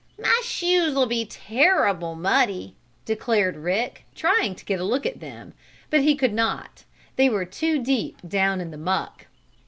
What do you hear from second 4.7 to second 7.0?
a look at them, but he could not